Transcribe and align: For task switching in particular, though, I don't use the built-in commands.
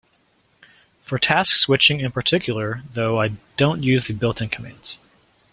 For 1.03 1.19
task 1.19 1.55
switching 1.57 1.99
in 1.99 2.11
particular, 2.11 2.81
though, 2.91 3.21
I 3.21 3.33
don't 3.55 3.83
use 3.83 4.07
the 4.07 4.13
built-in 4.15 4.49
commands. 4.49 4.97